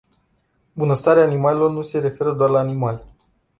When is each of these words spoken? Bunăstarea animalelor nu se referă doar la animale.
Bunăstarea 0.73 1.23
animalelor 1.23 1.69
nu 1.69 1.81
se 1.81 1.99
referă 1.99 2.33
doar 2.33 2.49
la 2.49 2.59
animale. 2.59 3.03